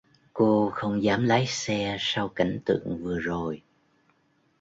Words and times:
cô 0.33 0.69
không 0.73 1.03
dám 1.03 1.23
lái 1.23 1.45
xe 1.47 1.95
sau 1.99 2.27
cảnh 2.29 2.59
tượng 2.65 3.03
vừa 3.03 3.19
rồi 3.19 3.61